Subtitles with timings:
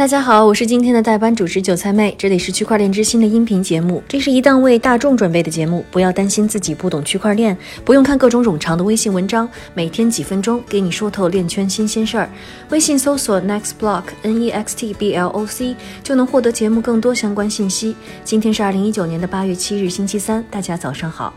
[0.00, 7.54] 大家好，我是今天的代班主持韭菜妹，这里是区块链之心的音频节目，这是一档为大众准备的节目，不要担心自己不懂区块链，
[7.84, 12.30] 不用看各种冗长的微信文章，每天几分钟给你说透链圈新鲜事儿。
[12.70, 17.94] 微信搜索 Next Block N E X T B L O C 就能获得节目更多相关信息。
[18.24, 21.30] 今天是二零一九年的八月七日，星期三，大家早上好。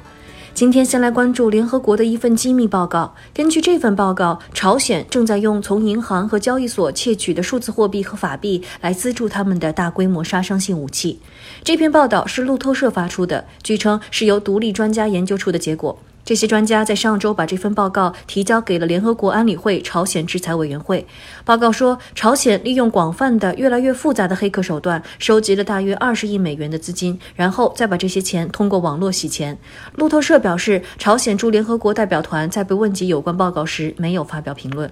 [0.55, 3.15] 今天先来关注联合国的一份机密报告。
[3.33, 11.19] 根据这份报告，朝鲜正在用从银行和交易所窃取的数字货币和法币来资助他们的大规模杀伤性武器。
[11.63, 15.97] 这篇报道是路透社发出的，据称是由独立专家研究出的结果。
[16.25, 21.05] 这些专家在上周把这份报告提交给了联合国安理会朝鲜制裁委员会。
[21.43, 29.57] 报告说，朝鲜利用广泛的、越来越复杂的黑客手段，收集了大约二十亿美元的资金，然后再把这些钱通过网络洗钱。
[29.95, 34.89] 路透社表示，朝鲜驻联合国代表团在被问及有关报告时没有发表评论。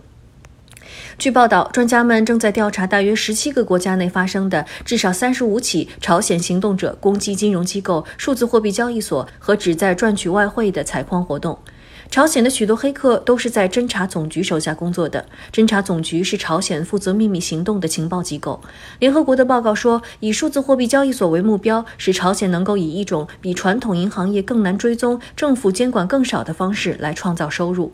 [1.18, 11.57] 据报道，专家们正在调查大约十七个国家内发生的至少三十五起朝鲜行动者攻击金融机构、数字货币交易所和旨在赚取外汇的采矿活动。
[12.10, 15.26] 朝鲜的许多黑客都是在侦查总局手下工作的。
[15.54, 18.60] 侦查总局是朝鲜负责秘密行动的情报机构。
[18.99, 27.93] 联合国的报告说，以数字货币交易所为目标，使朝鲜能够以一种比传统银行业更难追踪、政府监管更少的方式来创造收入。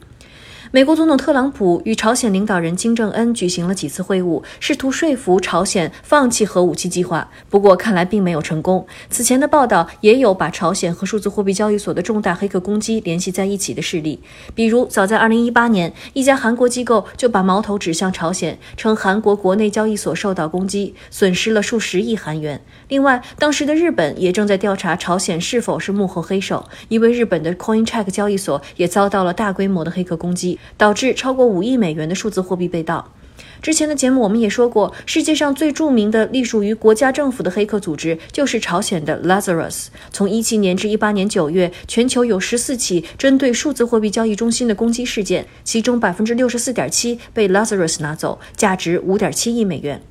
[0.72, 7.30] 美国总统特朗普与朝鲜领导人金正恩举行了几次会晤，试图说服朝鲜放弃核武器计划。
[7.50, 8.86] 不过，看来并没有成功。
[9.10, 14.20] 此前的报道也有把朝鲜和数字货币交易所的重大黑客攻击联系在一起的事例。
[14.54, 22.62] 比如，早在2018年，一家韩国机构就把矛头指向朝鲜，称韩国国内交易所受到攻击，损失了数十亿韩元。
[22.90, 30.57] 另外，当时的日本也正在调查朝鲜是否是幕后黑手，因为日本的 CoinCheck 交易所也遭到了大规模的黑客攻击。
[30.78, 33.14] 导致超过五亿美元的数字货币被盗。
[33.62, 39.88] 之前的节目我们也说过，世界上最著名的隶属于国家政府的黑客组织就是朝鲜的 Lazarus。
[40.12, 50.02] 从一七年至一八年九月，全球有十四起针对数字货币交易中心的攻击事件，其中百分之六十四点七被 Lazarus 拿走，价值五点七亿美元。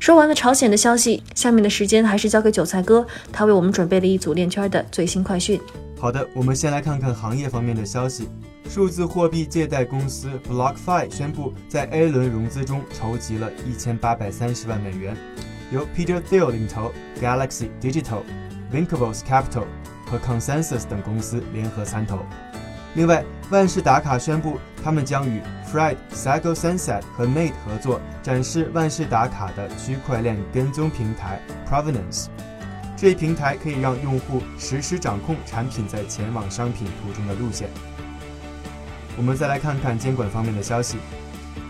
[0.00, 5.60] 说完了朝鲜的消息，下面的时间还是交给韭菜哥，他为我们准备了一组链圈的最新快讯。
[5.98, 8.28] 好的，我们先来看看行业方面的消息。
[8.68, 15.16] 数字货币借贷公司 BlockFi 宣布，在 A 轮融资中筹集了一千八百三十万美元，
[15.72, 18.20] 由 Peter Thiel 领投，Galaxy Digital、
[18.70, 19.64] Vincovos Capital
[20.06, 22.18] 和 Consensus 等公司联合参投。
[22.94, 25.40] 另外，万事达卡宣布，他们将与
[25.72, 32.26] Fried、Cycle Sunset 和 Mate 合作，展示万事达卡的区块链跟踪平台 Provenance。
[32.98, 37.70] 这一平台可以让用户实时掌控产品在前往商品途中的路线。
[39.16, 40.98] 我们再来看看监管方面的消息。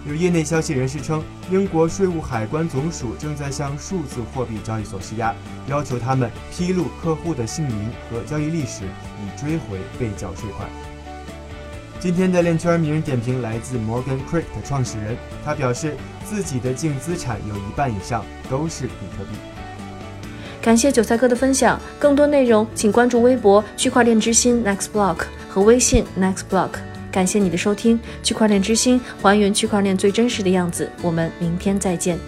[0.06, 5.34] 有业内消息人士称，英国税务海关总署正在向数字货币交易所施压，
[5.66, 10.68] 要求他们披露客户的姓名和交易历史，以追回被缴税款。
[12.00, 15.94] 今天的链圈名人点评来自 Morgan Creek 的创始人，他表示
[16.24, 19.36] 自己的净资产有一半以上都是比特币。
[20.62, 26.70] 感谢韭菜哥的分享，更多内容请关注微博区块链之心 Next Block 和微信 Next Block。
[27.10, 32.18] 感谢你的收听，区块链之心还原区块链最真实的样子，我们明天再见。